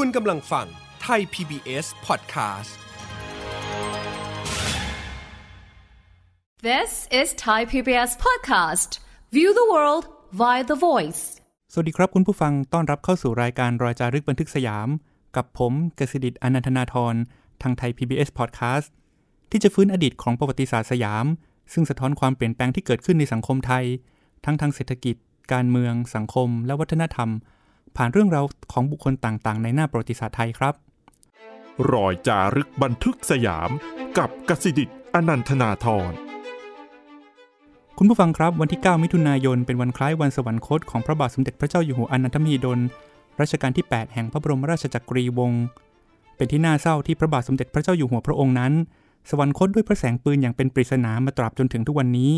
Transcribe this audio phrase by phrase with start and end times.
[0.00, 0.66] คุณกำลังฟัง
[1.02, 2.72] ไทย PBS Podcast
[6.68, 6.90] This
[7.20, 8.90] is Thai PBS Podcast.
[9.36, 10.04] View the world
[10.40, 11.22] via the voice.
[11.72, 14.88] สวัสดีครับคุณผู้ฟังต้อนรับเข้าสู่รายการรอยจารึกบันทึกสยาม
[15.36, 17.14] กับผมกสิดิตอนันทนาทร
[17.62, 18.86] ทางไทย PBS Podcast
[19.50, 21.26] ที่จะฟื้นอดีตของประวัติศาสตร์สยาม
[21.72, 23.84] ซึ่งสะท้อนความเปลี่ยนแปลงที่เกิดขึ้นในสังคมไทย
[24.44, 25.16] ทั้งทางเศรษฐกิจ
[25.52, 27.30] การเมือง สังคม และวัฒนธรรม
[27.96, 30.74] ผ่านเรื่องราวของบุคคลต่างๆ ในหน้าประวัติศาสตร์ไทยครับ
[31.92, 33.70] รอยจารึกบันทึกสยาม
[34.18, 36.12] กับกสิดิตอนันทนาทร
[37.98, 42.80] คุณผู้ฟังครับวันที่ 9 มิถุนายน เป็นวันคล้ายวันสวรรคตของพระบาทสมเด็จพระเจ้าอยู่หัวอนันทมหิดล
[43.40, 45.64] รัชกาลที่ 8 แห่งพระบรมราชจักรีวงศ์
[46.36, 48.72] เป็นที่น่าเศร้าที่พระบาทสมเด็จพระเจ้าอยู่หัวพระองค์นั้น
[49.30, 52.32] สวรรคตด้วยพระแสงปืนอย่างเป็นปริศนามาตราบจนถึงทุกวันนี้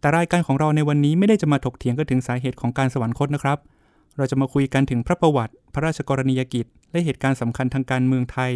[0.00, 3.58] แต่รายการของเราในวันนี้ไม่ได้จะมาถกเถียงกันถึงสาเหตุของการสวรรคตนะครับ
[4.16, 8.52] เราจะมาคุยกันถึงพระประวัติ พระราชกรณียกิจ และเหตุการณ์สำคัญทางการเมืองไทย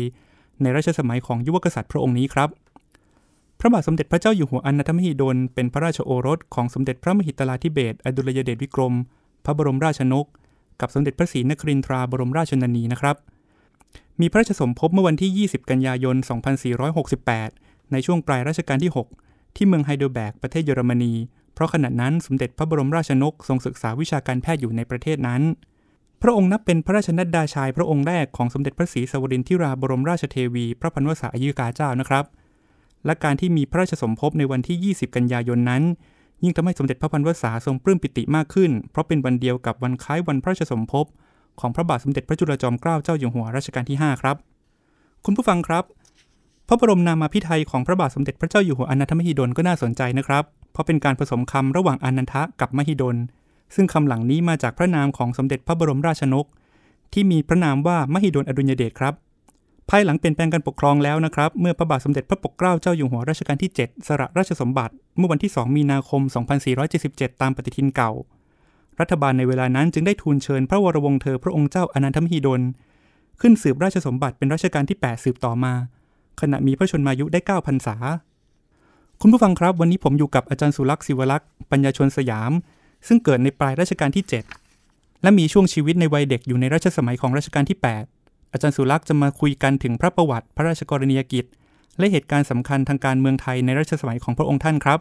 [0.62, 2.48] ในรัชสมัยของยุวกษัตริย์พระองค์นี้ครับ
[3.60, 8.94] พระบาทสมเด็จพระเจ้าอยู่หัวอนันทมหิดล เป็นพระราชโอรสของสมเด็จพระมหิตลาธิเบศอดุลยเดชวิกรม
[9.44, 10.26] พระบรมราชนก
[10.80, 13.16] กับสมเด็จพระศรีนครินทราบรมราชชนนีนะครับ
[14.20, 16.16] มีพระราชสมภพเมื่อวันที่ 20 กันยายน
[17.24, 18.92] 2468 ในช่วงปลายรัชกาลที่
[19.22, 21.12] 6 ที่เมืองไฮเดลแบกประเทศเยอรมนี
[21.60, 25.42] ราะขณะนั้นสมเด็จพระบรมราชนกทรงศึกษาวิชาการแพทย์อยู่ในประเทศนั้น
[26.22, 32.24] พระองค์นับเป็นพระราชนัดดาชายพระองค์แรกของสมเด็จพระศรีสวรินทิราบรมราชเทวี พระพันวษาอายุกาเจ้านะครับ
[33.06, 35.82] และการที่มีพระราชสมภพในวันที่ 20 กันยายนนั้น
[36.42, 41.06] ยิ่งทำให้สมเด็จพระพันวษาทรงปลื้มปิติมากขึ้น เพราะเป็นวันเดียวกับวันคล้ายวันพระราชสมภพ
[41.60, 44.36] ของพระบาทสมเด็จพระจุลจอมเกล้าเจ้าอยู่หัวรัชกาลที่ 5 ครับ
[45.24, 45.84] คุณผู้ฟังครับ
[46.68, 53.16] พระบรมนามาพิไทยของพระบาทสมเด็จพระเจ้าอยู่หัวอนันทมหิดลก็น่าสนใจนะครับ เพราะเป็นการผสมคำระหว่างอนันทะกับมหิดล
[53.74, 56.46] ซึ่งคำหลังนี้มาจากพระนามของสมเด็จพระบรมราชนก
[57.12, 59.14] ที่มีพระนามว่ามหิดลอดุลยเดชครับ
[59.90, 66.22] ภายหลังเปลี่ยนแปลงการปกครองแล้วนะครับ เมื่อพระบาทสมเด็จพระปกเกล้าเจ้าอยู่หัวรัชกาลที่ 7สละราชสมบัติ เมื่อวันที่ 2 มีนาคม
[66.80, 68.10] 2477 ตามปฏิทินเก่า
[69.00, 72.62] รัฐบาลในเวลานั้นจึงได้ทูลเชิญพระวรวงศ์เธอพระองค์เจ้าอนันทมหิดล
[73.40, 75.74] ขึ้นสืบราชสมบัติเป็นรัชกาลที่ 8 สืบต่อมา
[76.40, 77.96] ขณะมีพระชนมายุได้9พรรษา
[79.22, 82.52] คุณผู้ฟังครับ วันนี้ผมอยู่กับอาจารย์สุลักษ์ศิวลักษ์ปัญญาชนสยาม
[83.06, 84.24] ซึ่งเกิดในปลายรัชกาลที่
[84.72, 87.78] 7 และมีช่วงชีวิตในวัยเด็กอยู่ในรัชสมัยของรัชกาลที่
[88.14, 91.44] 8 อาจารย์สุลักษ์จะมาคุยกันถึงพระประวัติ พระราชกรณียกิจ
[91.98, 94.98] และเหตุการณ์สำคัญทางการเมืองไทยในรัชสมัยของพระองค์ท่านครับ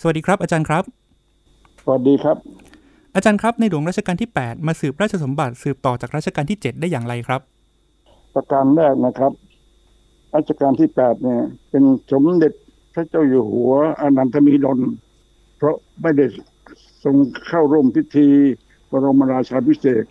[0.00, 0.84] สวัสดีครับ อาจารย์ครับ
[1.82, 2.36] สวัสดีครับ
[3.14, 7.40] อาจารย์ครับในหลวงรัชกาลที่ 8 มาสืบราชสมบัติสืบต่อจากรัชกาลที่ 7 ได้อย่างไรครับ
[8.34, 9.32] ประการแรกนะครับ
[10.34, 11.40] รัชกาลที่แปดเนี่ย
[11.70, 12.52] เป็นสมเด็จ
[12.94, 14.80] พระเจ้าอยู่หัวอนันทมิดล
[15.56, 16.26] เพราะไม่ได้
[17.04, 18.28] ทรงเข้าร่วมพิธี
[18.90, 20.04] บรมราชาภิเศษ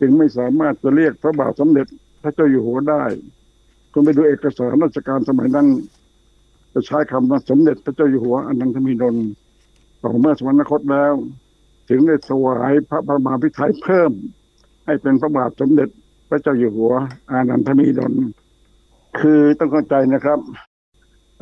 [0.00, 1.86] จึงไม่สามารถจะเรียกพระบาทสมเด็จ
[2.22, 3.02] พระเจ้าอยู่หัวได้
[3.92, 5.66] คุณไปดูเอกสารราชการสมัยนั้น
[6.72, 9.16] จะใช้คำว่าสมเด็จพระเจ้าอยู่หัวอนันทมิดล
[10.02, 11.14] ต่อเมื่อสวรรคตแล้ว
[11.88, 14.12] ถึงได้ถวายพระบระมาพิไทยเพิ่ม
[14.86, 15.88] ให้เป็นพระบาทสมเด็จ
[16.28, 16.92] พระเจ้าอยู่หัว
[17.30, 18.12] อานันทมิดล
[19.18, 20.38] คือต้องเข้าใจนะครับ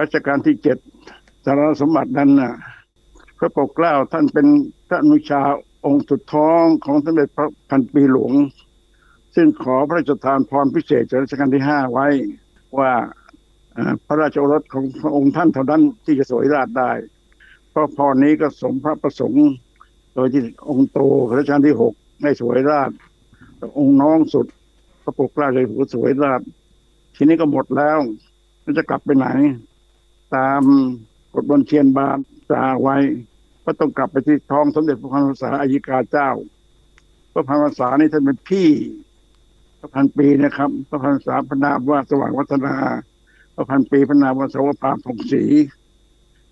[0.00, 0.78] รัชกาลที่เจ็ด
[1.44, 2.52] สารสมบัตินั้นนะ
[3.38, 4.46] พระปกเกล้าท่านเป็น
[4.88, 5.42] พระนุชา
[5.86, 8.32] องค์สุดท้องของสมเด็จพระพันปีหลวง
[9.34, 12.06] ซึ่งขอพระราชทานพรพิเศษจากรัชกาลที่ห้าไว้
[12.78, 12.92] ว่า
[14.06, 16.90] พระราชโอรสของพระองค์ท่านเท่านั้นที่จะสวยราชได้
[17.70, 19.46] เพราะพรนี้ก็สมพระประสงค์
[20.14, 20.98] โดยที่องค์โต
[21.36, 22.90] รัชกาลที่หกได้สวยราช
[23.78, 24.46] องค์น้องสุด
[25.02, 26.40] พระปกเกล้าเลยหัวสวยราช
[27.16, 27.98] ทีนี้ก็หมดแล้ว
[28.78, 29.26] จะกลับไปไหน
[30.36, 30.62] ตาม
[31.34, 32.18] กฎบันเชียนบาท
[32.48, 32.96] ตราไว้
[33.64, 36.30] ก็ต้องกลับไปที่ท้องสมเด็จพระพันษาอายิกาเจ้า
[37.32, 38.68] พระพันษานี่ท่านเป็นพี่
[39.78, 42.74] พระพันปีนะครับ พระพันษาพระนามว่าสว่างวัฒนา
[43.54, 45.44] พระพันปีพระนามว่าสวปามผงศรี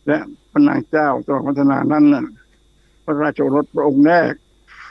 [0.06, 0.18] และ
[0.52, 2.26] พระนางเจ้าสว่างวัฒนานั้นน่ะ
[3.04, 4.32] พระราชโอรสพระองค์แรก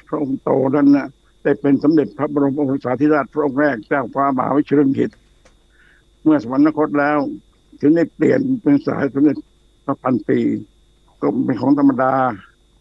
[0.09, 1.07] พระองค์โตนั้นน่ะ
[1.43, 5.11] ได้เป็นสมเด็จพระบรมโอรสาธิราชพระองค์แรกเจ้าฟ้ามหาวิเชิงหิต
[6.23, 7.19] เมื่อสวรรคตแล้ว
[7.79, 9.37] ถึงได้เปลี่ยนเป็นสายสมเด็จ
[9.85, 10.39] พระพันปี
[11.21, 12.13] ก็เป็นของธรรมดา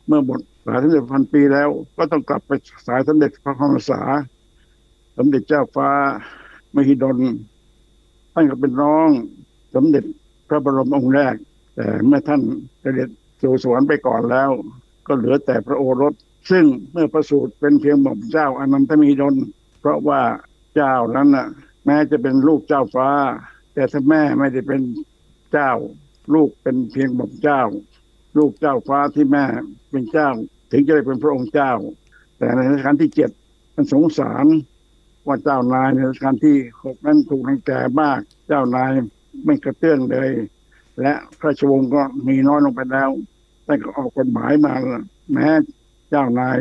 [0.07, 2.51] เมื่อหมดสายสมเด็จพระพันปีแล้ว ก็ต้องกลับไป
[2.87, 4.01] สายสมเด็จพระพันษา
[5.17, 5.91] สมเด็จเจ้าฟ้า
[6.75, 7.17] มหิดล
[8.33, 9.09] ท่านก็เป็นน้อง
[9.75, 10.05] สมเด็จ
[10.49, 11.35] พระบรมองค์แรก
[11.75, 12.41] แต่เมื่อท่าน
[12.81, 13.09] เสด็จ
[13.43, 14.51] สู่สวรรค์ไปก่อนแล้ว
[15.07, 16.15] ก็เหลือแต่พระโอรส
[16.51, 19.35] ซึ่งเมื่อประสูติเป็นเพียงหม่อมเจ้าอนันทมิดล
[19.81, 20.21] เพราะว่า
[20.75, 21.47] เจ้านั้นน่ะ
[21.85, 23.09] แม้จะเป็นลูกเจ้าฟ้า
[23.77, 24.83] แต่ถ้าแม่ไม่ได้เป็น
[25.53, 25.73] เจ้า
[26.35, 27.63] ลูกเป็นเพียงหม่อมเจ้า
[28.39, 29.45] ลูกเจ้าฟ้าที่แม่
[29.91, 30.29] เป็นเจ้า
[30.71, 31.73] ถึงจะได้เป็นพระองค์เจ้า
[32.39, 33.31] แต่ในรัชกาลที่เจ็ด
[33.75, 34.47] มันสงสาร
[35.27, 38.91] ว่าเจ้านายในรัชกาลที่หกนั้นถูกรังแกมากเจ้านาย
[39.45, 40.31] ไม่กระเตื้องเลย
[41.01, 43.11] และพระชวงศ์ก็มีน้อยลงไปแล้ว
[43.65, 44.75] แต่ก็ออกกฎหมายมา
[45.33, 45.49] แม้
[46.11, 46.59] เจ้านาย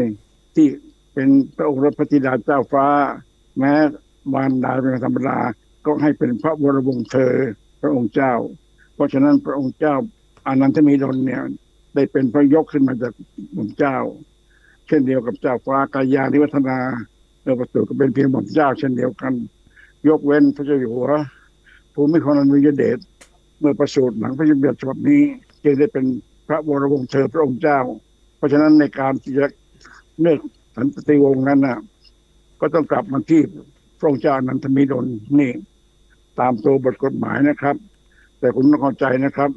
[0.55, 0.67] ที่
[1.13, 2.87] เป็นพระองค์รัชพระธิดาเจ้าฟ้า
[3.59, 3.73] แม้
[4.33, 5.37] มารดาเป็นธรรมดา
[5.85, 7.33] ก็ให้เป็นพระวรวงศ์เธอ
[7.81, 8.33] พระองค์เจ้า
[8.95, 9.95] เพราะฉะนั้นพระองค์เจ้า
[10.45, 11.41] อานันทมีดลเนี่ย
[11.95, 13.13] ได้เป็นพระยกขึ้นมาจาก
[13.53, 13.97] หม่อมเจ้า
[14.87, 16.77] เช่นเดียวกับเจ้าฟ้ากายานิวัฒนา
[17.43, 19.33] เออประตูก็เป็นเพียงหม่อมเจ้า เช่นเดียวกัน
[20.07, 21.07] ยกเว้นพระเจ้าอยู่หัว
[21.93, 22.99] ภูมิพลอดุลยเดช
[23.59, 25.21] เมื่อประสูติหลังพระยุบิฉบับนี้
[25.63, 26.05] จึงได้เป็น
[26.47, 27.79] พระวรวงศ์เธอพระองค์เจ้า
[28.37, 29.45] เพราะฉะนั้นในการที่จะ
[30.21, 30.39] เลือก
[30.75, 31.77] สันติวงศ์นั้นน่ะ
[32.61, 33.41] ก็ต้องกลับมาที่
[33.99, 35.05] พระองค์เจ้านันทมีดล
[35.39, 35.51] นี่
[36.39, 37.75] ตามตัวบทกฎหมายนะครับ
[38.39, 39.51] แต่คุณต้องเข้าใจนะครับ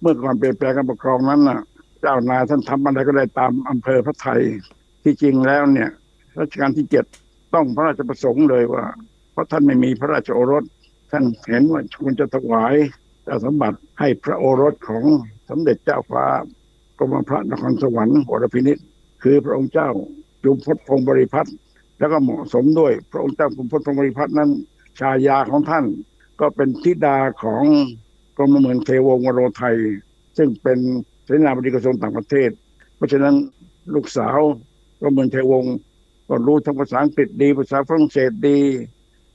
[0.00, 1.60] เมื่อก่อนเปลี่ยนแปลงการปกครองนั้นน่ะ
[2.00, 4.40] เจ้านายท่านทำอะไรก็ได้ตามอำเภอพระไทย
[5.02, 5.88] ที่จริงแล้วเนี่ย
[6.38, 7.04] รัชกาลที่เจ็ด
[7.54, 8.84] ต้องพระราชประสงค์เลยว่า
[9.32, 10.64] เพราะท่านไม่มีพระราชโอรส
[11.10, 12.74] ท่านเห็นว่าควรจะถวาย
[13.24, 15.04] เจ้าสมบัติให้พระโอรสของ
[15.48, 16.24] สมเด็จเจ้าฟ้า
[16.98, 18.78] กรมพระนครสวรรค์วรพินิจ
[19.22, 19.88] คือพระองค์เจ้า
[20.44, 21.50] จุมพลพงศ์บริพัตร
[21.98, 24.50] แล้วก็เหมาะสมด้วย พระองค์เจ้าจุมพลพงศ์บริพัตรนั้น
[25.00, 25.84] ชายาของท่าน
[26.40, 27.64] ก็เป็นธิดาของ
[28.36, 29.76] กรมเมืองเทวงศ์วโรไทย
[30.36, 30.78] ซึ่งเป็น
[31.24, 32.50] เสนาบดีกระทรวงต่างประเทศ
[32.96, 33.34] เพราะฉะนั้น
[33.94, 34.38] ลูกสาว
[35.00, 35.74] กรมเมืองเทวงศ์
[36.28, 38.58] ก็รู้ทั้งภาษาอังกฤษดี ภาษาฝรั่งเศสดี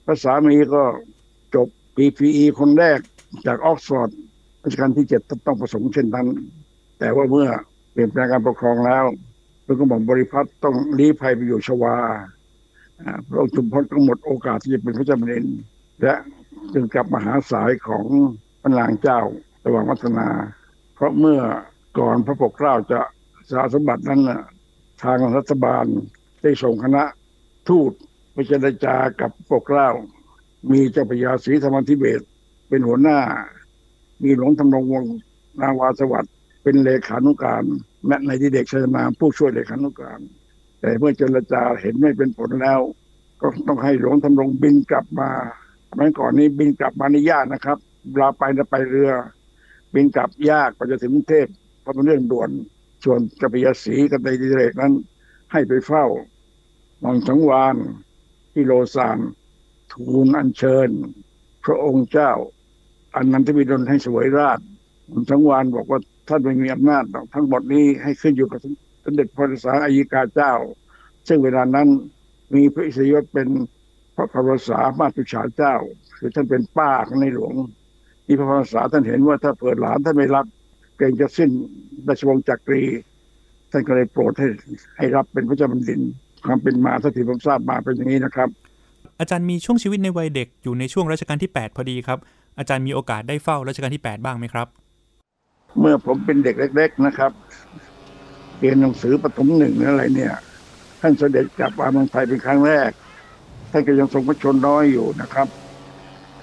[0.08, 0.84] ภาษามีก็
[1.56, 3.00] จบ PPE คนแรก
[3.48, 4.10] จากออกซฟอร์ด
[4.64, 6.28] รัชกาลที่เจ็ดต้องประสงค์เช่นนั้น
[7.00, 7.48] แต่ว่าเมื่อ
[7.92, 9.06] เปลี่ยนแปลงการปกครองแล้ว
[9.66, 11.96] พระกระหม่อมบริพัตรต้องลี้ภัยไปอยู่ชวา
[13.28, 15.46] พระองค์จุมพลก็หมดโอกาสที่จะเป็นพระเจ้าแผ่นดิน
[16.02, 16.14] และ
[16.74, 18.06] จึงกลับมาหาสายของ
[18.62, 19.22] พระนางเจ้า
[19.66, 20.28] ระหว่างวัฒนา
[20.96, 21.42] เพราะเมื่อ
[22.00, 23.02] ก่อนพระปกเกล้าจะ
[23.52, 24.22] สาสมบัตินั้น
[25.04, 25.86] ทางรัฐบาล
[26.42, 27.04] ได้ส่งคณะ
[27.70, 27.92] ทูต
[28.34, 29.90] ไปเจรจากับปกเกล้า
[30.72, 32.22] มีเจ้าพระยาศรีธรรมธิเบศ
[32.70, 33.20] เป็นหัวหน้า
[34.24, 35.04] มีหลวงธำรมรงวง
[35.62, 36.34] นาวาสวัสดิ์
[36.64, 37.64] เป็นเลขานุการ
[38.08, 40.20] และในที่เด็กชยนาผู้ช่วยเลขานุการ
[40.86, 42.80] แต่เมื่อเจรจาเห็นไม่เป็นผลแล้ว
[43.42, 45.32] ก็ต้องให้หลวงธำรงบินกลับมา
[45.96, 47.78] เมื่อก่อนนี้บินกลับมาในยากนะครับ
[48.10, 49.12] เวลาไปจะไปเรือ
[49.94, 51.48] บินกลับยากกว่าจะถึงกรุงเทพ
[51.82, 52.50] เพราะเป็นเรื่องด่วน
[53.04, 54.94] ส่วนเจ้าพระยาศรีกับในดิเรกนั้น
[55.52, 56.06] ให้ไปเฝ้า
[57.04, 57.76] วังสังวาน
[58.54, 59.20] ที่โลซาน
[59.92, 60.90] ทูลอัญเชิญ
[61.66, 62.32] พระองค์เจ้า
[63.16, 64.60] อันนันทบิดลให้สวยราช
[65.12, 67.04] วังสังวานบอกว่าท่านไม่มีอำนาจ
[67.34, 68.60] ทั้งหมดนี้ให้ขึ้นอยู่กับ
[69.06, 70.54] สมเด็จพระนษาอัยกาเจ้า
[71.28, 71.88] ซึ่งเวลานั้น
[72.56, 73.48] มีพระอิสริยยศเป็น
[74.16, 75.76] พระพรษามาตุฉาเจ้า
[76.18, 77.54] คือท่านเป็นป้าของในหลวง
[78.26, 80.46] ที่พระพรษาท่านเห็นว่าถ้าเปิดหลานท่านไม่รับ
[80.98, 81.50] เกรงจะสิ้น
[82.08, 82.84] ราชวงศ์จักรี
[83.72, 84.48] ท่านก็เลยโปรดให้
[84.98, 86.02] ให้รับเป็นพระเจ้าแผ่นดิน
[86.46, 88.50] ความเป็นมาถ้าที่ผมทราบมาเป็นอย่างนี้นะครับ
[89.20, 92.20] อาจารย์มีช่วงชีวิตในวัยเด็กอยู่ในช่วงรัชกาลที่ 8 พอดีครับ
[92.60, 94.68] อาจารย์มีโอกาสได้เฝ้ารัชกาลที่ 8 บ้างไหมครับ
[95.80, 97.32] เมื่อผมเป็นเด็กเล็ก ๆนะครับ
[98.60, 100.34] เรียนหนังสือประถมหนึ่งหรืออะไรเนี่ย
[101.02, 102.90] ท่านเสด็จกลับมาเมืองไทยเป็นครั้งแรก
[103.72, 105.48] ท่านก็ยังทรงพระชนน้อยอยู่นะครับ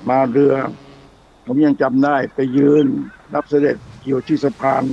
[0.09, 0.55] มาเรือ
[1.47, 2.87] ผมยังจำได้ไปยืน
[3.35, 3.76] รับเสด็จ
[4.06, 4.85] อยู่ที่สะพาน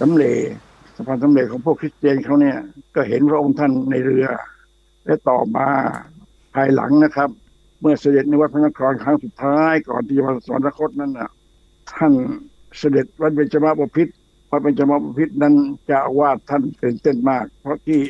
[0.00, 0.38] สำเร็จ
[0.96, 2.58] สะพานสำเร็จของพวกคริสเตียนเขาเนี่ย
[2.94, 4.26] ก็เห็นพระองค์ท่านในเรือ
[5.04, 5.68] และต่อมา
[6.54, 7.30] ภายหลังนะครับ
[7.80, 11.30] เมื่อเสด็จในวัดพระนครครั้งสุดท้ายก่อนที่จะมาสวรรคตนั้นน่ะ
[11.92, 12.12] ท่าน
[12.78, 14.12] เสด็จวัดเบญจมาบพิตร
[14.50, 15.54] วัดเบญจมาบพิตรนั้น
[15.90, 18.00] จะวาดท่านตื่นเต้นมาก เพราะที่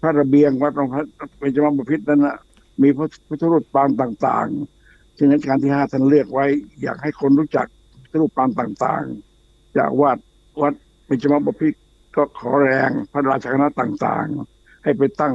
[0.00, 1.04] พระระเบียงวัดองพระ
[1.38, 2.36] เบญจมาบพิตรนั้นนะ
[2.82, 6.46] มีพระพุทธรูปปางต่างๆซึ่งรัชกาลที่ห้าท่านเลือกไว้
[6.82, 7.66] อยากให้คนรู้จัก
[8.02, 10.18] พุทธรูปปางต่างๆเจะวาด
[10.60, 10.74] วัด
[11.06, 11.78] เบญจมาบพิตร
[12.16, 15.32] ก็ขอแรงพระราชคณะต่างๆ ให้ไปตั้ง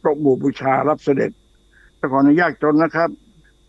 [0.00, 1.30] โต๊ะหมู่บูชารับเสด็จ
[1.96, 3.10] แต่ก่อนนี้ยากจนนะครับ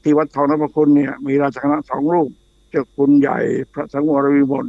[0.04, 2.30] ที่วัดทองนพคุณเนี่ย มีราชคณะสองรูป
[2.70, 3.40] เจ้าคุณใหญ่
[3.74, 4.68] พระสังวรวิมล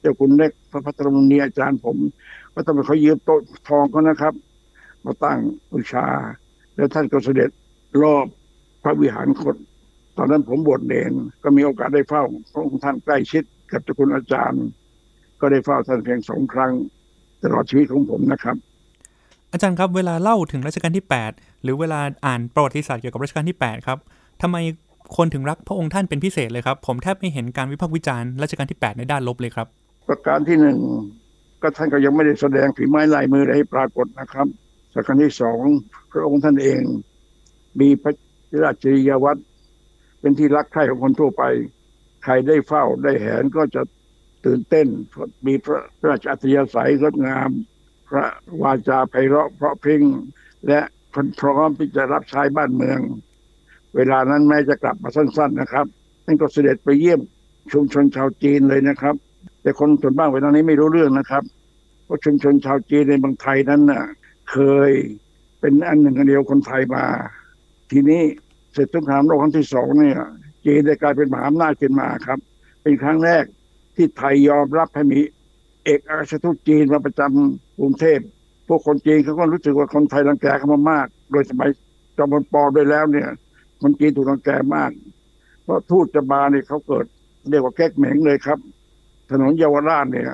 [0.00, 1.96] เจ้าคุณเล็กพระพัทรมุนีอาจารย์ผม
[2.54, 4.34] ก็ต้องไปเขายืมโต๊ะทองเขานะครับ
[5.04, 5.38] มาตั้ง
[5.70, 6.06] บูชา
[6.76, 7.50] แล้วท่านก็เสด็จ
[8.02, 8.26] รอบ
[8.82, 9.56] พระวิหารคต
[10.16, 14.64] ตอนนั้นผมบวชเนนก็มีโอกาสได้เฝ้าพระองค์ท่านใกล้ชิดกับเจ้าคุณอาจารย์
[15.40, 16.72] ก็ได้เฝ้าท่านเพียงสองครั้ง
[17.42, 18.56] ตลอดชีวิตของผมนะครับ
[19.52, 21.04] อาจารย์ครับเวลาเล่าถึงรัชกาลที่
[21.34, 23.98] 8 หรือเวลาอ่านประวัติศาสตร์เกี่ยวกับรัชกาลที่ 8 ครับ
[24.42, 24.56] ทำไม
[25.16, 29.66] คนถึงรักพระองค์ท่านเป็นพิเศษเลยครับ ผมแทบไม่เห็นการวิพากษ์วิจารณ์รัชกาลที่ 8 ในด้านลบเลยครับ
[30.08, 30.78] ประการที่หนึ่ง
[31.62, 34.46] ก็ท่านก็ยังไม่ได้แสดงฝีไม้ลายมืออะไรให้ปรากฏนะครับ
[34.94, 35.62] ประการที่สอง
[36.12, 36.82] พระองค์ท่านเอง
[37.80, 38.14] มีพระ
[38.64, 39.40] ราชจริยวัตร
[40.20, 41.44] เป็นที่รักใคร่ของคนทั่วไป
[42.24, 43.82] ใครได้เฝ้าได้เห็นก็จะ
[44.46, 44.86] ตื่นเต้น
[45.46, 47.50] มีพระราชอัธยาศัยงดงาม
[48.08, 48.24] พระ
[48.62, 50.02] วาจาไพเราะเพราะพิ้ง
[50.66, 50.80] และ
[51.40, 53.00] พร้อมที่จะรับใช้บ้านเมือง
[53.96, 55.86] เวลานั้นแม้จะกลับมาสั้น ๆนะครับ
[56.24, 57.20] ท่านก็เสด็จไปเยี่ยม
[57.72, 59.14] ชุมชนชาวจีนเลยนะครับ
[59.62, 61.42] แต่คนส่วนมากเวลานี้ไม่รู้เรื่องนะครับ
[62.04, 64.04] เพราะชุมชนชาวจีนในบางไทยนั้นน่ะ
[64.50, 64.56] เค
[64.88, 64.90] ย
[65.60, 67.04] เป็นอันหนึ่งอันเดียวคนไทยมา
[67.90, 68.22] ทีนี้
[68.72, 70.18] เสร็จสงครามโลกครั้งที่สองเนี่ย
[70.64, 72.38] จีนได้กลายเป็นมหาอำนาจขึ้นมาครับ
[72.82, 73.44] เป็นครั้งแรก
[73.96, 75.20] ที่ไทยยอมรับให้มี
[75.84, 78.20] เอกอัครราชทูตจีนมาประจำกรุงเทพ
[78.68, 81.70] พวกคนจีนเขาก็รู้สึกว่าคนไทยรังแกเขามามาก โดยสมัย
[82.16, 83.28] จอมพลปอด้วยแล้วเนี่ย
[83.82, 84.90] คนจีนถูกรังแกมาก
[85.62, 87.04] เพราะทูตจะมาเนี่ยเขาเกิด
[87.50, 88.58] เรียกว่าแก๊กเหม็งเลยครับ
[89.30, 90.30] ถนนเยาวราชเนี่ย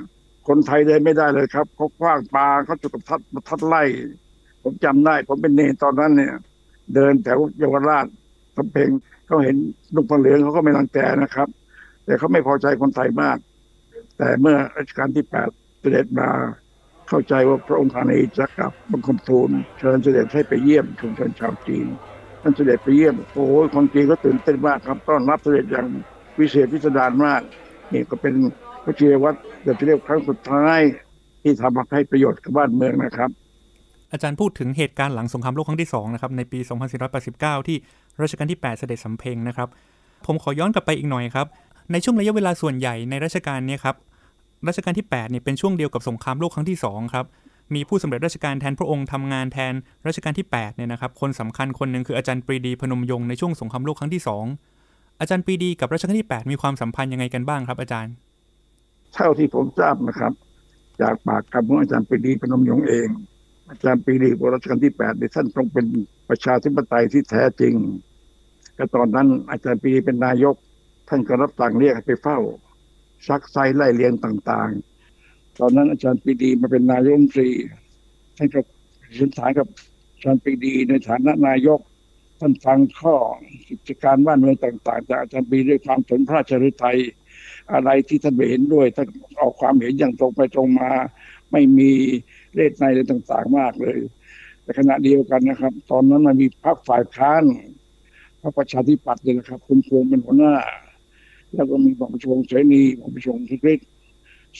[0.49, 3.83] คนไทยเดินไม่ได้เลยครับเขาคว้างปลาเขาจุดประทัดประทัดไล่
[4.63, 6.35] ผมจำได้ ผมเป็นเนตอนนั้นเนี่ย
[6.95, 8.07] เดินแถวเยาวราช
[8.57, 8.89] สำเพ็ง
[9.27, 9.57] เขาเห็น
[9.95, 11.49] ลูกพลเหลืองเขาก็ไม่รังแกนะครับ
[12.05, 13.39] แต่เขาไม่พอใจคนไทยมาก
[14.19, 15.49] แต่เมื่อรัชกาลที่แปด
[15.81, 16.29] เสด็จมา
[17.09, 21.87] เข้าใจว่าพระองค์ธานีจะกลับบังคมทูลเชิญเสด็จให้ไปเยี่ยมชุมชนชาวจีน
[22.43, 25.87] ท่านเสด็จไปเยี่ยมโอ้ยคนจีนก็ตื่นเต้นมากครับต้อนรับเสด็จอย่าง
[26.39, 27.41] วิเศษพิสดารมาก
[27.93, 28.35] นี่ก็เป็น
[28.87, 30.81] พระเจวัตรเดี๋ยวจะเรียกครั้งสุดท้าย
[31.43, 33.31] ที่ทำให้ประโยชน์กับบ้านเมืองนะครับ
[34.13, 36.59] อาจารย์พูดถึงเหตุการณ์หลังสงครามโลกครั้งที่2นะครับในปี
[37.15, 37.77] 2489 ที่
[38.23, 39.69] รัชกาลที่ 8 เสด็จสำเพ็งนะครับ
[40.27, 41.47] ผมขอย้อนกลับไปอีกหน่อยครับ
[41.93, 43.97] ในช่วงระยะเวลาส่วนใหญ่ในรัชกาลนี้ครับ
[44.69, 47.27] รัชกาลที่8เนี่ยเป็นช่วงเดียวกับสงครามโลกครั้งที่2ครับ
[47.75, 49.75] มีผู้สำเร็จราชการแทนพระองค์ทำงานแทน
[50.07, 54.23] รัชกาลที่8เนี่ยนะครับคนสำคัญคนหนึ่งคืออาจารย์ปรีดีพนมยงค์ในช่วงสงครามโลกครั้งที่
[54.71, 58.13] 2 อาจารย์ปรีดีกับรัชกาลที่ 8 มีความสัมพันธ์ยังไงกันบ้างครับอาจารย์
[59.15, 60.33] เท่าที่ผมทราบนะครับ
[61.03, 63.09] จากปากคำของอาจารย์ปรีดีพนมยงเอง
[63.71, 65.87] อาจารย์ปรีดีรัชกาลที่แปดเนี่ยท่านต้องเป็น
[66.29, 67.75] ประชาธิปไตยที่แท้จริง
[68.79, 70.55] ก็ตอนนั้นอาจารย์ปรีดีเป็นนายก
[71.09, 72.39] ท่านก็รับสั่งเรียกไปเฝ้า
[73.29, 77.51] ซักไซไล่เลียงต่างๆ ตอนนั้นอาจารย์ปรีดีมาเป็นนายกรัฐมนตรี
[78.37, 78.61] ท่านก็
[79.19, 79.67] สินฐานกับ
[80.13, 81.81] อาจารย์ปรีดีในฐานะนายก
[82.41, 83.17] ท่านฟังข้อ
[83.69, 86.99] กิจการบ้านเมืองต่าง ๆ จากอาจารย์ปีดีด้วยความสนพระราชฤทัย
[87.73, 89.09] อะไรที่ท่านไม่เห็นด้วยท่าน
[89.41, 90.91] ออกความเห็นอย่างตรงไปตรงมา
[91.53, 91.91] ไม่มี
[92.55, 93.99] เลสในอะไรต่างๆมากเลย
[94.63, 97.43] แต่ขณะเดียวกันนะครับ ตอนนั้นมันมีพรรคฝ่ายค้าน
[98.41, 100.55] พรรคประชาธิปัตย์เนี่ยนะครับ คุณพวงเป็นหัวหน้า
[101.55, 103.89] แล้วก็มีบังประชงเสนีบังประชงทุกฤทธิ์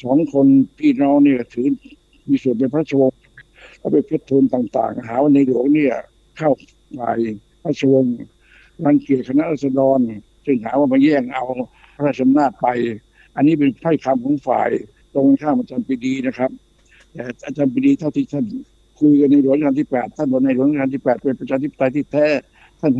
[0.03, 0.47] สองคน
[0.79, 1.67] พี่น้องเนี่ยถือ
[2.29, 3.19] มีส่วนเป็นพระชวงศ์
[3.79, 5.95] แล้วไปเพชรทูลต่าง ๆ หาว่าในหลวงเนี่ย
[6.37, 6.51] เข้า
[6.99, 7.19] ฝ่าย
[7.63, 8.15] พระชวงศ์
[8.85, 9.99] รังเกียจคณะรัษฎร
[10.47, 11.45] จึงหาว่ามาแย่งเอา
[11.97, 12.67] พระราชอำนาจไป
[13.37, 14.71] อันนี้เป็นถ้อยคำของฝ่าย
[15.15, 16.51] ตรงข้ามอาจารย์ปรีดีนะครับ
[17.13, 18.45] แต่อาจารย์ปรีดีเท่าที่ท่าน
[19.01, 22.27] คุยกันในหลวงรัชกาลที่แปดท่านบอกในหลวงรัชกาลที่แปดเป็นประชาธิปไตยที่แท้
[22.81, 22.93] ท่าน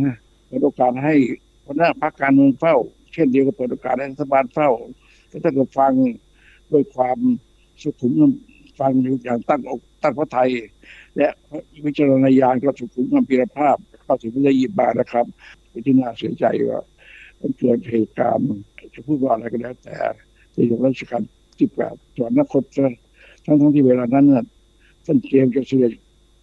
[0.47, 1.15] เปิดโอกาสให้
[1.65, 2.75] หัวหน้าพรรคการเมืองเฝ้า
[3.13, 4.69] เช่นเดียวกับเปิดโอกาสให้รัฐบาลเฝ้า
[5.29, 5.91] แต่ถ้าเกิดฟัง
[6.71, 7.17] ด้วยความ
[7.81, 8.13] สุขุม
[8.79, 10.49] ฟังอยู่อย่างตั้งอกตั้งพระไทย
[11.17, 11.27] และ
[11.85, 15.25] วิจารณญาณก็สุขุมความพีรภาพเข้าถึงพระยิบานะครับ
[15.69, 16.79] เป็นที่น่าเสียใจว่า
[17.41, 18.45] มันเกิดเหตุการณ์
[18.93, 19.97] จะพูดว่าอะไรก็แล้วแต่
[20.53, 21.21] ในหลวงรัชกาล
[21.57, 22.63] ที่แปดสวรรคต
[23.45, 24.45] ทั้งทั้งที่เวลานั้นน่ะ
[25.05, 25.93] ท่านเตรียมจะเสด็จ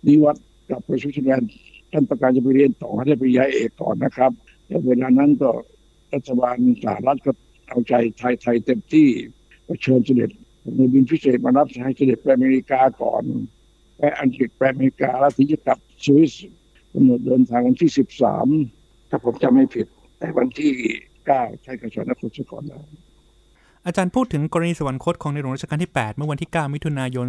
[0.07, 0.37] นิวัต
[0.69, 1.51] กลับไปสวิตเซอร์แลนด์
[1.93, 4.31] ท่านประกาศจะไปเรียนต่อให้ได้ปริญญาเอกก่อนนะครับ
[4.67, 5.51] แต่เวลานั้นก็
[6.15, 7.33] รัฐบาลสหรัฐก็
[7.69, 9.09] เอาใจไทยไทยเต็มที่
[9.67, 10.31] ก็เชิญเสด็จ
[10.79, 13.23] มีบินพิเศษมารับให้เสด็จไปอเมริกาก่อน
[13.97, 16.33] ไปอังกฤษไปอเมริกาแล้วถึงจะกลับสวิส
[16.93, 18.47] กำหนดเดินทางวันที่สิบสาม
[19.11, 19.87] ถ้าผมจำไม่ผิด
[20.19, 20.73] แต่วันที่
[21.27, 22.83] เก้าใช้กระชอนครสก่อนแล้ว
[23.87, 27.27] อาจารย์พูดถึงกรณีสวรรคตของในหลวงรัชกาลที่ 8 เมื่อวันที่ 9 มิถุนายน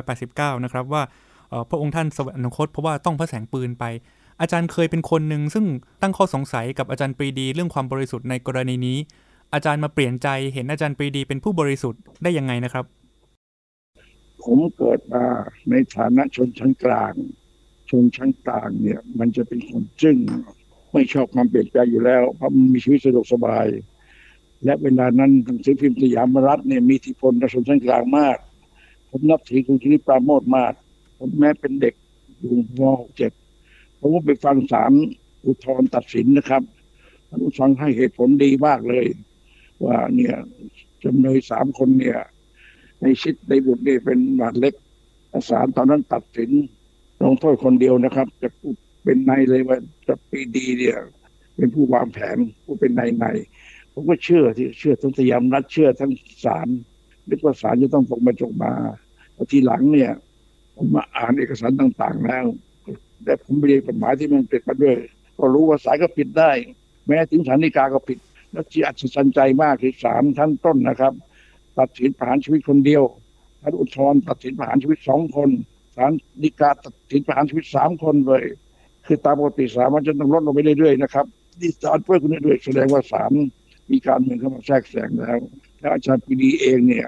[0.00, 1.02] 2489 นะครับว่า
[1.70, 3.84] พระองค์ท่านสวรรคตเพราะว่าต้องพระแสงปืนไป
[4.40, 5.64] อาจารย์เคยเป็นคนหนึ่งซึ่ง
[6.02, 8.98] ตั้งข้อสงสัยกับอาจารย์ปรีดี เรื่องความบริสุทธิ์ในกรณีนี้
[9.54, 12.84] อาจารย์มาเปลี่ยนใจเห็นอาจารย์ปรีดีเป็นผู้บริสุทธิ์ได้ยังไงนะครับ
[14.42, 15.24] ผมเกิดมา
[15.70, 17.14] ในฐานะชนชั้นกลาง
[17.90, 20.18] ชนชั้นกลางเนี่ยมันจะเป็นคนจึ้ง
[20.92, 23.66] ไม่ชอบความเปลี่ยนแปลงอยู่แล้ว เพราะมันมีชีวิตสะดวกสบาย
[24.64, 28.38] และเวลานั้นหนังสือพิมพ์สยามรัฐเนี่ยมีอิทธิพลต่อชนชั้นกลางมาก
[29.10, 30.72] ผมนับถือคุณชนิปราโมทมาก
[31.18, 31.94] ผมแม้เป็นเด็ก
[32.38, 32.80] อยู่ม
[33.40, 34.92] .6 ผมก็ไปฟังศาล
[35.44, 36.62] อุทธรณ์ตัดสินนะครับ
[37.44, 39.06] อุทธรณ์ให้เหตุผลดีมากเลย
[39.84, 40.34] ว่าเนี่ย
[41.04, 42.18] จำเลยสามคนเนี่ย
[43.00, 44.74] ในชิดในบุตรเนี่ยเป็นบาดเล็ก
[45.50, 46.50] ศาลตอนนั้นตัดสิน
[47.22, 50.98] ลงโทษคนเดียวนะครับ จะพูด เป็นในเลยว่าจะปีดีเนี่ย
[51.56, 53.26] เป็นผู้วางแผนผู้เป็นในใน
[53.92, 56.12] ผมก็เชื่อที่เชื่อทั้งสยามรัฐเชื่อทั้ง
[56.44, 56.68] ศาล
[57.28, 58.72] นึกว่าศาลจะต้องตรงมาจงมา
[59.50, 60.12] ทีหลังเนี่ย
[60.76, 62.44] ผมมาอ่านเอกสารต่างๆแล้ว
[63.24, 64.96] แต่ผมเรียนกฎหมายที่มันติดมาด้วย
[65.38, 66.50] ก็รู้ว่าศาลก็ผิดได้
[67.06, 68.18] แม้ถึงศาลฎีกาก็ผิด
[68.52, 71.12] แล้วที่อัศจรรย์ใจมากคือศาลชั้นต้นนะครับ
[71.78, 73.02] ตัดสินประหารชีวิตคนเดียว
[73.60, 75.50] ศาลอุทธรณ์ตัดสินประหารชีวิตสองคน
[75.96, 78.44] ศาลฎีกาตัดสินประหารชีวิตสามคนเลย
[79.06, 81.26] คือตามปกติสารมันจะต้องลดลงไปเรื่อยๆนะครับ
[81.60, 83.30] นี่สารเพิ่มขึ้นเรื่อยๆแสดงว่าสาร
[83.90, 85.38] มีการเมืองเข้ามาแทรกแซงแล้ว
[85.80, 87.06] แล้วอาจารย์ปีดีเองเนี่ย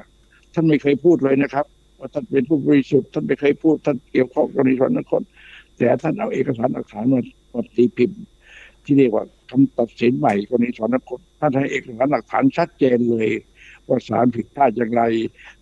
[0.54, 1.66] ท่านไม่เคยพูดเลยนะครับ
[1.98, 5.22] ว่าท่านเป็นผู้บริสุทธิ์ท่านไม่เคยพูดท่านเกี่ยวข้องกับในส่วนนคน
[5.78, 7.20] แต่ท่านเอาเอกสารหลักฐานมา
[7.54, 8.20] มาตีพิมพ์
[8.84, 13.28] ที่เรียกว่าคำตัดสินใหม่กรณีสอนนักคนท่านให้เอกสารหลักฐานชัดเจนเลย
[13.88, 15.02] ว่าศาลผิดพลาดอย่างไร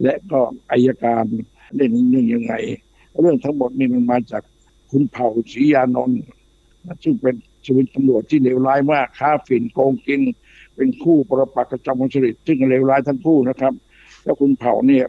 [0.02, 0.40] และก็
[0.70, 1.24] อายการ
[1.76, 2.54] เล่นเรื่องยังไง
[3.20, 4.42] เรื่องทั้งหมดนี่มันมาจาก
[4.90, 6.20] คุณเผ่าศรียานนท์
[7.04, 7.34] ซึ่งเป็น
[7.66, 10.20] ชีวิตตำรวจที่เลวร้ายมากค้าฝิ่นโกงกิน
[10.76, 13.72] เป็นคู่ประปักษ์กับจอมพลสฤษดิ์ซึ่งเลวร้ายทั้งคู่นะครับ
[14.22, 15.04] แล้วคุณเผ่าเนี่ย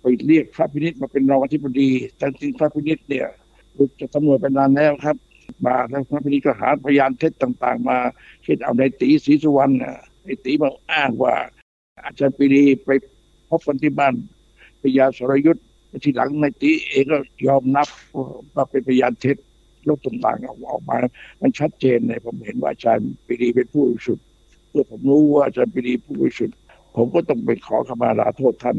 [0.00, 3.26] ไปเรียกพระพินิษมาเป็นรองอธิบดีแต่จริงพระพินิษเนี่ย
[3.74, 5.16] หลุดจากตำรวจไปนานแล้วครับ
[5.66, 7.98] มาแล้วพระพินิษก็หาพยานเท็จต่างๆ มา
[8.42, 11.34] เช่นเอาในตีศรีสุวรรณน่ะไอ้ตีมาอ้างว่า
[12.04, 12.90] อาจารย์ปีดีไป
[13.48, 14.14] พบกันที่บ้าน
[14.82, 15.66] พยาสรยุทธ์
[16.04, 17.88] ทีหลังในตีเองก็ยอมนับ
[18.54, 19.36] ว่าเป็นพยานเท็จ
[19.88, 20.96] ลบต่างๆออกมา
[21.40, 24.24] มันชัดเจนเลยผมเห็นว่าอาจารย์ปรีดีเป็นผู้บริสุทธิ์
[24.70, 26.56] เมื่อผมรู้ว่าอาจารย์ปรีดีผู้บริสุทธิ์
[26.96, 28.76] ผมก็ต้องไปขอขมาลาโทษท่าน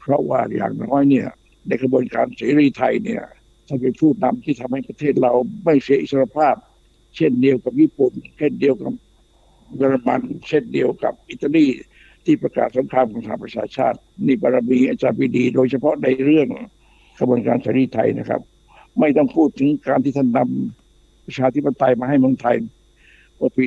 [0.00, 1.28] เพราะว่าอย่างน้อยเนี่ย
[1.66, 3.22] ในกระบวนการเสรีไทยเนี่ย
[3.66, 5.32] ท่านเป็นผู้นำที่ทำให้ประเทศเรา
[5.64, 6.54] ไม่เสียอิสรภาพ
[7.16, 8.92] เช่นเดียวกับญี่ปุ่น เช่นเดียวกับ
[9.76, 11.66] เยอรมัน เช่นเดียวกับอิตาลี
[12.24, 16.48] ที่ประกาศสงครามของทาประชาชาติ นี่บารมีอาจารย์ปีดี โดยเฉพาะในเรื่อง
[17.18, 18.40] กระบวนการเสรีไทยนะครับ
[19.00, 22.56] ไม่ต้องพูดถึงการที่ท่านนำประชาธิปไตยมาให้เมืองไทย
[23.36, 23.64] เมื่อปี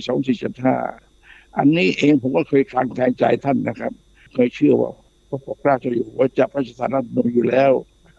[0.77, 3.93] 2475อันนี้เองผมก็เคยคลางแทงใจท่านนะครับ
[4.33, 4.91] เคยเชื่อว่า
[5.29, 7.71] พระปกเกล้าจะอยู่ว่าจะพระราชทานรัฐนูอยู่แล้ว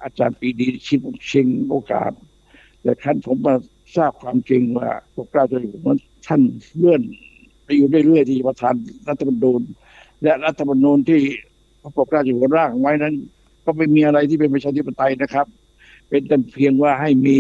[0.03, 2.13] อาจารย์ปีดีชิงชิงโอกาส
[2.83, 3.55] แต่ขั้นผมมา
[3.97, 6.41] ทราบความจริงว่าพระเกล้าจะอยู่ว่าท่าน
[6.77, 7.03] เลื่อน
[7.65, 8.75] ไปอยู่เรื่อยๆที่ประธาน
[9.09, 9.61] รัฐธรรมนูญ
[10.23, 11.21] และรัฐธรรมนูญที่
[11.83, 13.15] พระปกเกล้าอยู่หัวร่างไว้นั้น
[13.65, 15.47] ก็ไม่มีอะไรที่เป็นประชาธิปไตยนะครับ
[16.09, 17.39] เป็นแต่เพียงว่าให้มี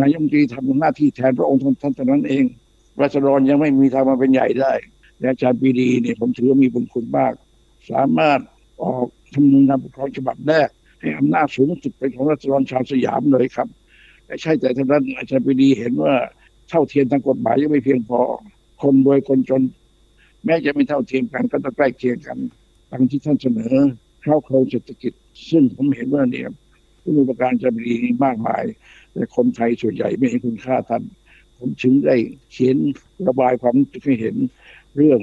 [0.00, 2.44] นายกรัฐมนตรีทำหน้าที่แทนพระองค์ท่านเท่านั้นเอง
[3.00, 4.72] รัศดรยังไม่มีทางมาเป็นใหญ่ได้
[5.18, 7.32] และอาจารย์ปีดีเนี่ยผมถือว่ามีบุญคุณมาก
[7.90, 8.40] สามารถ
[8.82, 10.68] ออกทำนูญการปกครองฉบับแรก
[11.00, 13.68] ให้อำนาจสูงสุดเป็นของรัศดรชาวสยามเลยครับ
[14.26, 16.14] แต่ใช่แต่ท่านั้นอาจารย์ปีดีเห็นว่า
[16.68, 18.20] เท่าเทียมทางกฎหมายยังไม่เพียงพอ
[18.82, 19.62] คนรวยคนจน
[20.44, 22.38] แม้จะไม่เท่าเทียมกันก็ต้องใกล้เคียงกัน
[22.90, 23.74] ตามที่ท่านเสนอ
[24.22, 25.12] เข้าโครงเศรษฐกิจ
[25.50, 26.48] ซึ่งผมเห็นว่าเนี่ย
[27.02, 28.64] ผู้มีประการจะดีมากมาย
[29.12, 31.02] แต่คนไทยส่วนใหญ่ไม่เห็นคุณค่าท่าน
[31.58, 32.16] ผมถึงได้
[32.52, 32.76] เขียน
[33.28, 34.36] ระบายความรู้สึกให้เห็น
[34.96, 35.20] เรื่อง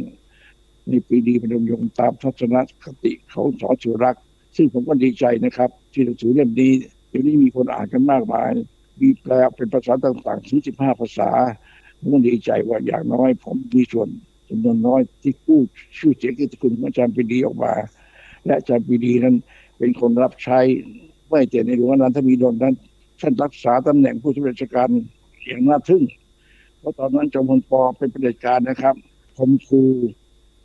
[0.89, 4.23] ในปีดีพนมยงตามทัศนคติของสอสุรักษ์
[4.55, 6.71] ซึ่งผมก็ดีใจนะครับ ที่หนังสือเล่มนี้
[7.09, 8.51] เดี๋ยวนี้มีคนอ่านกันมากมาย
[9.01, 11.29] มีแปลเป็นภาษาต่างๆถึง15 ภาษา
[11.99, 14.09] ผมก็ดีใจว่าอย่างน้อยผมมีส่วน
[14.49, 15.59] จำนวนน้อยที่กู้
[15.97, 17.73] ชื่อเสียงกิตคุณของอาจารย์ปรีดีออกมา
[18.45, 19.35] และอาจารย์ปรีดีนั้น
[19.77, 20.59] เป็นคนรับใช้
[21.29, 22.75] ไม่แต่ในหลวงนันทมีดลนั้น
[23.21, 24.89] ท่านรักษาตำแหน่งผู้ช่วยราชการ
[25.45, 26.03] อย่างน่าทึ่ง
[26.79, 28.95] เพราะตอนนั้นจอมพลปอเป็นประเด็จการนะครับ
[29.37, 29.81] ผมครู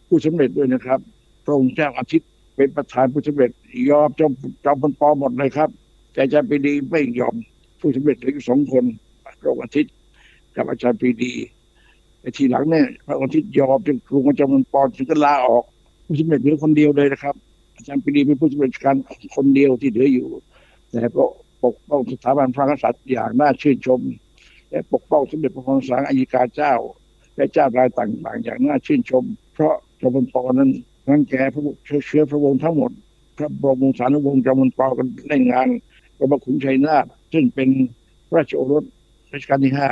[0.08, 0.98] ผู้สำเร็จด้วยนะครับ
[1.44, 3.50] พระองค์เจ้าอาทิตย์เป็นประธานผู้สำเร็จ
[3.90, 4.32] ยอมจอม
[4.64, 5.70] จอมพลปอหมดเลยครับ
[6.12, 7.34] แต่อาจารย์ปรีดีไม่ยอม
[7.80, 8.84] ผู้สำเร็จเหลืออยู่สองคน
[9.40, 9.92] พระองค์อาทิตย์
[10.56, 11.32] กับอาจารย์ปรีดี
[12.22, 15.64] แต่ทีหลังเนี่ยพระองค์อาทิตย์ยอมจนครูจอมพลปถึงก็ลาออก
[16.06, 17.34] ผู้สำเร็จเหลือคนเดียวเลยนะครับ
[17.76, 18.96] อาจารย์ปรีดีเป็นผู้สำเร็จการ
[19.36, 20.28] คนเดียวที่เหลืออยู่
[20.90, 21.24] แต่ก็
[21.64, 24.00] ปกป้องสถาบันพระกษัตริย์อย่างน่าชื่นชม
[24.70, 26.74] และปกป้องสมเด็จพระพรสังอัยการเจ้า
[27.36, 30.70] และเจ้ารายต่างๆ อย่างน่าชื่นชม เพราะจอมพลปนั้น
[31.08, 32.90] รังแกพระเชื้อเชื้อพระวงศ์ทั้งหมด
[33.38, 35.68] พระบรมวงศานุวงศ์จอมพลปกันเล่นงาน
[36.18, 37.68] กรมขุนชัยนาทซึ่งเป็น
[38.34, 38.84] ราชโอรส
[39.32, 39.88] รัชกาลที่ห้า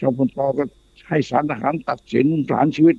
[0.00, 0.64] จอมพลปก็
[1.08, 2.96] ให้ศาลทหารตัดสินประหารชีวิต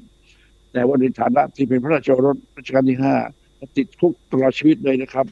[0.74, 3.16] แต่ว่าในฐานะที่เป็นพระราชโอรสรัชกาลที่ห้า
[3.78, 5.26] ติดคุกตลอดชีวิตเลยนะครับ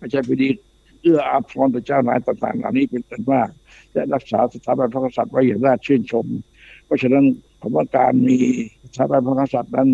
[0.00, 0.48] อาจารย์ปรีดี
[1.02, 3.48] เอื้ออาทรต่อเจ้านายต่างๆเหล่านี้เป็นอันมาก
[3.92, 6.26] และรักษาสถาบันพระกษัตริย์ไว้อย่างน่าชื่นชม
[6.86, 7.24] เพราะฉะนั้น
[7.60, 8.38] ผมว่าการมี
[8.94, 9.88] สถาบันพระกษัตริย์นั้น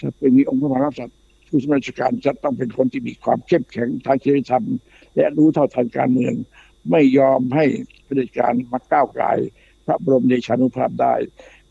[0.00, 1.16] จะเป็นมีองค์พระมหากษัตริย์
[1.48, 4.64] ผู้สำเร็จราชการจะต้องเป็นคนที่มีความเข้มแข็งทางจริยธรรม
[5.16, 6.34] และรู้เท่าทันการเมือง
[6.90, 7.64] ไม่ยอมให้
[8.04, 9.32] เผด็จการมาก้าวไก่
[9.86, 11.14] พระบรมเดชานุภาพได้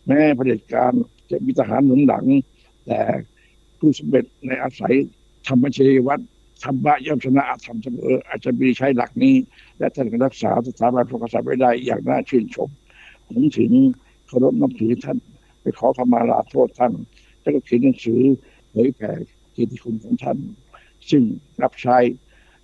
[0.08, 0.93] แม้เผด็จการ
[1.32, 2.26] จะมีทหารหนุนหลัง
[2.86, 3.00] แต่
[3.80, 4.93] ผู้สำเร็จในอาศัย
[5.48, 6.24] ธรรมเชยวัตร
[6.63, 9.36] ธรรมะย่อมชนะอาธรรมเสมออาจจะมีใช้หลักนี้
[9.78, 12.70] และท่านรักษาสถาบันพระกษัตริย์ไว้ได้อย่างน่าชื่นชม
[13.30, 13.72] ผมถึง
[14.28, 15.17] เคารพนับถือท่าน
[15.62, 16.93] ไปขอขมาลาโทษท่าน
[17.41, 18.22] แล้วก็เขียนหนังสือ
[18.72, 19.12] เผยแผ่
[19.54, 20.38] เกียรติคุณของท่าน
[21.10, 21.24] ซึ่ง
[21.63, 21.98] รับใช้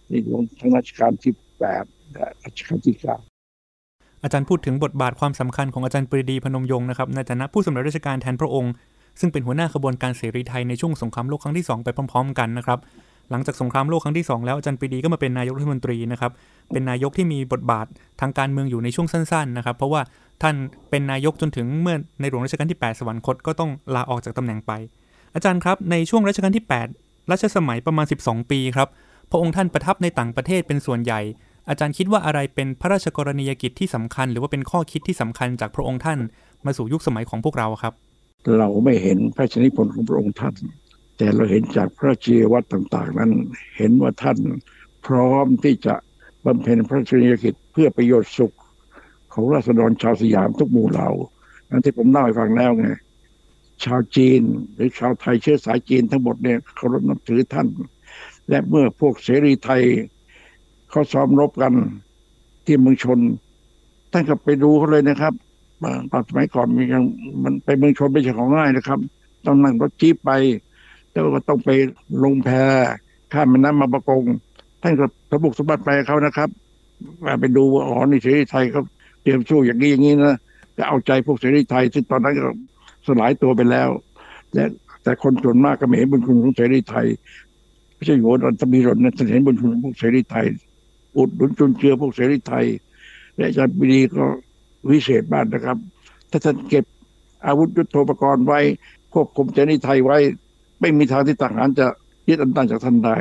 [0.08, 3.18] ในหลวงทั้งรัชกาลที่แปดและรัชกาลที่เก้า
[4.24, 8.72] อาจารย์พูดถึงบทบาทความสำคัญของอาจารย์ปรีดีพนมยงค์นะครับในฐานะผู้สำเร็จราชการแทนพระองค์
[9.20, 12.80] ซึ่งเป็นหัวหน้าขบวนการเสรีไทยในช่วงสงครามโลกครั้งที่ 2 ไปพร้อมๆ กันนะครับ
[13.32, 16.32] หลังจากสงครามโลกครั้งที่ 2 แล้วอาจารย์ปรีดีก็มาเป็นนายกรัฐมนตรีนะครับ
[16.72, 17.86] เป็นนายกที่มีบทบาท
[18.22, 20.02] ทางการเมืองอยู่ในช่วงสั้นๆนะครับเพราะว่า
[20.42, 20.56] ท่าน
[20.90, 24.72] เป็นนายกจนถึงเมื่อในหลวงรัชกาลที่ 8 สวรรคตก็ต้องลาออกจากตำแหน่งไป
[25.36, 26.66] อาจารย์ครับในช่วงรัชกาลที่
[26.98, 28.90] 8 รัชสมัยประมาณ 12 ปีครับ
[29.30, 31.22] พระองค์ท่านประทับในต่างประเทศเป็นส่วนใหญ่
[31.70, 36.20] อาจารย์คิดว่าอะไรเป็นพระราชกรณียกิจที่สำคัญ หรือว่าเป็นข้อคิดที่สำคัญจากพระองค์ท่าน
[36.66, 37.94] มาสู่ยุคสมัยของพวกเราครับ
[38.58, 40.56] เราไม่เห็นพระชนิพนธ์ของพระองค์ท่าน
[41.18, 43.32] แต่เราเห็นจากพระชีวัตต่าง ๆ นั้น
[43.78, 44.38] เห็นว่าท่าน
[45.06, 45.96] พร้อมที่จะ
[46.46, 48.56] บำเพ็ญพระชนิยกิจเพื่อประโยชน์สุข
[49.34, 51.10] ของราษฎรชาวสยามทุกหมู่เหล่า
[51.70, 52.88] นั่นที่ผมเล่าให้ฟังแล้วไง
[53.84, 54.42] ชาวจีน
[54.74, 57.68] หรือชาวไทยเชื้อสายจีนทั้งหมดเนี่ยเคารพนับถือท่าน
[58.50, 59.84] และเมื่อพวกเสรีไทย
[60.94, 61.74] เขาซ้อมรบกัน
[62.66, 63.20] ที่เมืองชน
[64.12, 65.34] ท่านก็ไปดูเขาเลยนะครับ
[66.12, 67.04] ตอนสมัยก่อนมียัง
[67.44, 69.00] มันไปเมืองชนไม่ใช่ของง่ายนะครับ
[69.46, 70.32] ต้องนั่งรถจี๊ปไป
[71.12, 71.70] แล้วก็ต้องไป
[72.24, 72.50] ลงแพ
[73.34, 74.24] ข้ามแม่น้ำมาประกง
[74.82, 76.50] ท่านก็สมบุกสมบัติไปเขานะครับ
[77.26, 78.82] มาไปดูว่าอ๋อนี่เสรีไทยเขา
[79.22, 80.38] เตรียมสู้อย่างนี้อย่างนี้นะ
[80.78, 82.42] จะเอาใจพวกเสรีไทยซึ่งตอนนั้นก็
[83.08, 83.90] สลายตัวไปแล้ว
[84.54, 84.64] และ
[85.04, 87.08] แต่คนส่วนมากก็ไม่เห็นบุญคุณของเสรีไทย
[87.96, 90.46] ไม่ใช่โหนอันตมีรนนะเห็นบุญคุณของพวกเสรีไทย
[91.18, 92.66] อุดหนุนจุนเจือพวกเสรีไทย
[93.36, 94.26] และอาจารย์ปรีก็
[94.90, 95.78] วิเศษมากนะครับ
[96.32, 96.86] ถ้าท่านเก็บ
[97.46, 98.60] อาวุธยุทโธปกรณ์ไว้
[99.14, 100.18] ควบคุมเจนิไทยไว้
[100.82, 101.88] ไม่มีทางที่ทหารจะ
[102.28, 103.18] ยึดอำนาจจากท่านได้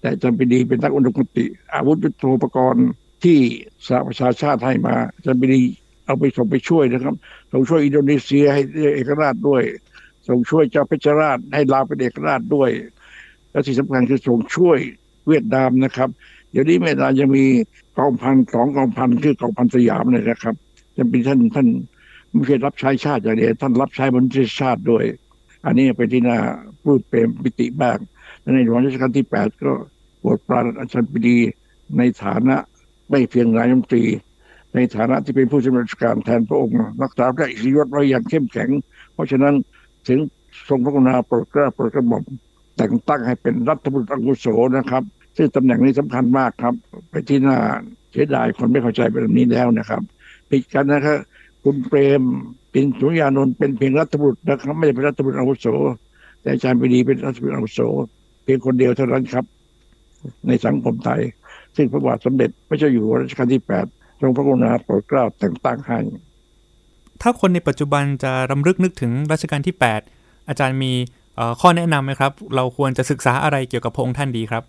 [0.00, 2.86] แต่จำเป็นดีเป็นนักอุดมคติ อาวุธยุทโธปกรณ์
[3.24, 3.38] ที่
[3.86, 4.94] สหประชาชาติให้มา
[5.26, 5.62] จำเป็นดี
[6.06, 7.14] เอาไปส่งไปช่วยนะครับ
[7.52, 8.62] ส่งช่วยอินโดนีเซียให้
[8.94, 9.62] เอกราชด้วย
[10.28, 12.70] ส่งช่วยเจ้าเพชรราชให้ลาวเป็นเอกราชด้วย
[13.50, 14.78] และที่สำคัญคือส่งช่วย
[15.28, 16.08] เวียดนามนะครับ
[16.52, 17.44] เดี๋ยวนี้เวียดนาจะมี
[17.98, 20.54] กองพันสองกองพันคือกองพันสยามเลยนะครับ
[20.96, 21.66] จะเป็นท่านท่าน
[22.32, 25.04] ไม่ใช่รับใช้ชาติอย่างเดียวท่านรับใช้มนุษยชาติด้วย
[25.64, 26.38] อันนี้เป็นที่น่า
[26.84, 27.98] พูดเปรมปิติบ้าง
[28.54, 29.72] ในหลวงรัชกาลที่แปดก็
[30.20, 31.36] โปรดปรานอาจารย์ปรี
[31.98, 32.56] ในฐานะ
[33.10, 34.04] ไม่เพียงนายมนตรี
[34.74, 38.70] ในฐานะที่เป็นผู้ชำนาญการแทนพระองค์รักษาพระอิสริยศไว้อย่างเข้มแข็ง
[39.14, 39.54] เพราะฉะนั้น
[40.08, 40.18] ถึง
[40.68, 42.24] ทรงพระกรุณาโปรดเกล้าโปรดกระหม่อม
[42.76, 45.02] แต่งตั้งให้เป็นรัฐมนตรีอาวุโสนะครับ
[45.36, 46.74] ซึ่งตำแหน่งนี้สำคัญมากครับ
[47.10, 47.56] ไปที่น่า
[48.10, 50.02] เสียดายคนไม่เข้าใจแบบนี้แล้วนะครับ
[50.50, 51.18] ผิดกันนะครับ
[51.64, 52.22] คุณเปรม
[52.72, 55.66] ป็นสุญญานนท์เป็นเพียงรัฐบุตรนะครับไม่ได้เป็นรัฐบุตรอาวุโส
[56.40, 57.80] แต่อาจารย์ปรีเป็นรัฐบุตรอาวุโส
[58.42, 59.44] เพียงคนเดียวเท่านั้นครับ
[60.46, 61.20] ในสังคมไทย
[61.76, 63.86] ซึ่งพระบาทสมเด็จพระเจ้าอยู่หัวรัชกาลที่แปด
[64.20, 65.98] ทรงพระกรุณาโปรดเกล้าแต่งตั้งให้
[67.22, 69.74] ถ้าคนในปัจจุบันจะรำลึกนึกถึงรัชกาลที่
[70.10, 70.92] 8 อาจารย์มี
[71.60, 74.62] ข้อแนะนำไหมครับ เราควรจะศึกษาอะไรเกี่ยวกับพระองค์ท่านดีครับ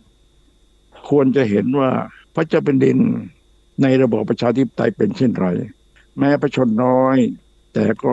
[1.09, 1.89] ควรจะเห็นว่า
[2.35, 2.99] พระเจ้าเป็นดิน
[3.81, 5.47] ในระบอบประชาธิปไตยเป็นเช่นไร
[6.17, 7.17] แม้ประชนน้อย
[7.73, 8.11] แต่ก็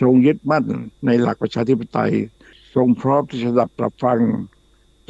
[0.00, 0.64] ทรงยึดมั่น
[1.06, 2.12] ในหลักประชาธิปไตย
[2.74, 4.20] ทรงพร้อมที่จะดับรับฟัง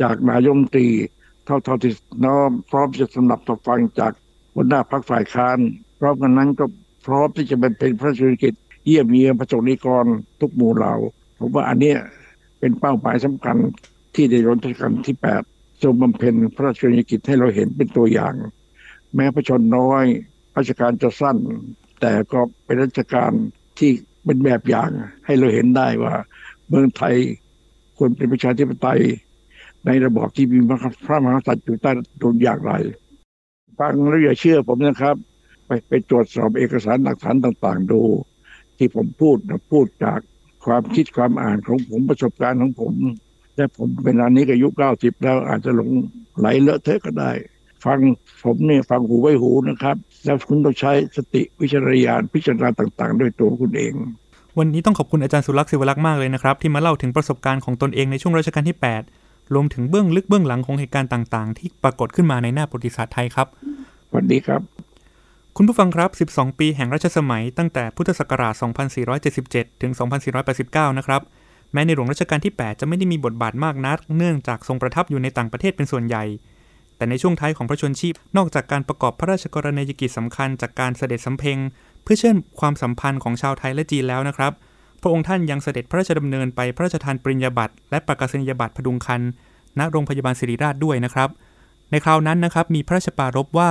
[0.03, 0.89] จากนายมตรี
[1.45, 1.93] เท่าเท่าที่
[2.25, 4.13] น้อมพร้อมจะสนับรับฟังจาก
[4.55, 5.59] หัวหน้าพรรคฝ่ายค้าน
[5.99, 6.65] พร้อมกันนั้นก็
[7.07, 8.55] พร้อมที่จะเป็นเป็นพระราชกิจ
[8.87, 10.05] เยี่ยมเยียนประสงนิกร
[10.41, 10.95] ทุกหมู่เหล่า
[11.39, 11.95] ผมว่าอันนี้
[12.59, 13.57] เป็นเป้าหมายสำคัญ
[14.15, 15.43] ที่ในรัชกาลที่แปด
[15.83, 18.35] ทรงบำเพ็ญพระราชกิจให้เราเห็นเป็นตัวอย่าง
[19.15, 20.05] แม้พระชนน้อย
[20.57, 21.37] ราชการจะสั้น
[22.01, 23.33] แต่ก็เป็นราชการ
[23.79, 23.91] ที่
[24.25, 24.91] เป็นแบบอย่าง
[25.27, 26.15] ให้เราเห็นได้ว่า
[26.69, 27.15] เมืองไทย
[27.97, 29.01] ควรเป็นประชาธิปไตย
[29.87, 30.59] ในระบอบที่มี
[31.07, 31.93] พระมหากษัตริย์อยู่ใต้
[32.23, 32.73] ดุลอย่างไร
[33.79, 35.17] ฟังแล้วอย่าเชื่อผมนะครับ
[35.67, 38.01] ไปไปตรวจสอบเอกสารหลักฐานต่าง ๆ ดู
[38.79, 40.21] ที่ผมพูดนะพูดจาก
[40.65, 42.95] ความคิดความอ่านของผมประสบการณ์ของผม
[43.55, 45.91] แต่ผมเป็นอันนี้ก็อายุเก้าสิบแล้วอาจจะหลง
[46.39, 47.31] ไหลเลอะเทอะก็ได้
[47.85, 47.99] ฟัง
[48.45, 53.95] ผมเนี่ยฟังหูไว้หูนะครับ แล้วคุณต้องใช้สติวิจารณญาณพิจารณาต่างๆ ด้วยตัวคุณเอง
[54.59, 58.77] วันนี้ต้องขอบคุณอาจารย์สุรักษ์ศิวลักษ์มากเลยนะครับ ที่มาเล่าถึงประสบการณ์ของตนเองในช่วงรัชกาลที่
[59.17, 63.47] 8 รวมถึงเบื้องลึกเบื้องหลังของเหตุการณ์ต่างๆ ที่ปรากฏขึ้นมาในหน้าประวัติศาสตร์ไทยครับ
[64.09, 64.61] สวัสดีครับ
[65.57, 68.55] คุณผู้ฟังครับ 12 ปีแห่งรัชสมัยตั้งแต่พุทธศักราช
[69.19, 69.93] 2477 ถึง
[70.45, 71.23] 2489 นะครับ
[71.73, 76.25] แม้ในหลวงรัชกาลที่ 8 จะไม่ได้มีบทบาทมากนัก เนื่องจากทรงประทับอยู่ในต่างประเทศเป็นส่วนใหญ่
[76.97, 81.59] แต่ในช่วงท้ายของพระชนชีพ นอกจากการประกอบพระราชกรณียกิจสำคัญจากการเสด็จสำเพ็ง
[82.03, 84.53] เพื่อเชื่อมความสัมพันธ์ของชาวไทยและจีนแล้วนะครับ
[85.03, 89.21] พระองค์ท่านยังเสด็จพระราชดำเนินไปพระราชทานปริญญาบัตรและประกาศนียบัตรพดุงคัน
[89.79, 91.29] ณโรงพยาบาลศิริราชด้วยนะครับ
[91.91, 93.71] ในคราวนั้นนะครับมีพระราชปารภว่า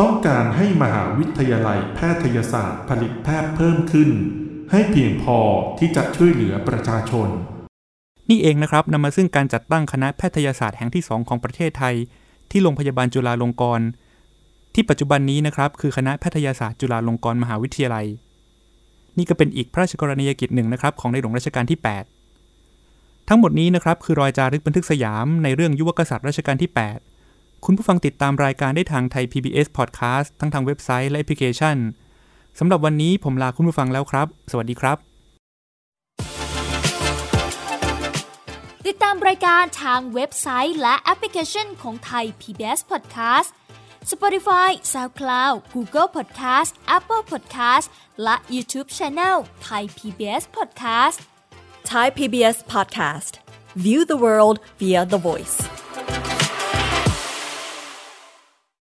[0.00, 4.10] ต้องการให้มหาวิทยาลัยแพทยศาสตร์ผลิตแพทย์เพิ่มขึ้น
[4.70, 5.38] ให้เพียงพอ
[5.78, 7.28] ที่จะช่วยเหลือประชาชน
[8.30, 11.94] นี่เองนะครับนำมาซึ่งการจัดตั้งคณะแพทยศาสตร์แห่งที่ 2 ของประเทศไทย
[12.50, 13.86] ที่โรงพยาบาลจุฬาลงกรณ์
[14.74, 18.06] ที่ปัจจุบันนี้นะครับคือคณะแพทยศาสตร์จุฬาลงกรณ์มหาวิทยาลัย
[19.18, 21.78] นี่ก็เป็นอีกพระราชกรณียกิจหนึ่งนะครับของในหลวงรัชกาลที่
[22.54, 27.11] 8 ทั้งหมดนี้นะครับคือรอยจารึกบันทึกสยามในเรื่องยุวกษัตริย์รัชกาลที่ 8
[27.66, 31.76] คุณผู้ฟังติดตามรายการได้ทางไทย PBS Podcast ทั้งทางเว็บไซต์และแอปพลิเคชัน
[32.58, 34.96] สำหรับวันนี้ผมลาคุณผู้ฟังแล้วครับ สวัสดีครับ
[38.86, 43.50] ติดตามรายการทางเว็บไซต์และแอปพลิเคชันของไทย PBS Podcast
[44.12, 47.86] Spotify SoundCloud Google Podcast Apple Podcast
[48.22, 51.18] และ YouTube Channel Thai PBS Podcast
[51.90, 53.32] Thai PBS Podcast.
[53.84, 55.81] View the world via the voice.